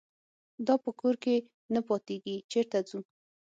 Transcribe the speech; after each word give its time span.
دا 0.67 0.75
په 0.83 0.89
کور 0.99 1.15
کې 1.23 1.35
نه 1.73 1.81
پاتېږي 1.87 2.35
چېرته 2.51 2.77
ځو. 2.89 2.99